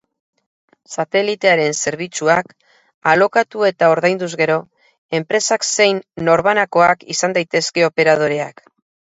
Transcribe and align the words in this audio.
Satelitearen 0.93 1.75
zerbitzuak 1.83 2.55
alokatu 3.13 3.67
eta 3.69 3.91
ordainduz 3.97 4.31
gero, 4.41 4.57
enpresak 5.21 5.69
zein 5.73 6.03
norbanakoak 6.31 7.09
izan 7.17 7.39
daitezke 7.41 7.89
operadoreak. 7.93 8.67